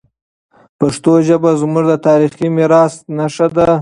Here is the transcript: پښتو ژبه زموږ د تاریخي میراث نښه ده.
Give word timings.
پښتو 0.79 1.13
ژبه 1.27 1.51
زموږ 1.61 1.85
د 1.91 1.93
تاریخي 2.07 2.47
میراث 2.55 2.93
نښه 3.17 3.47
ده. 3.55 3.63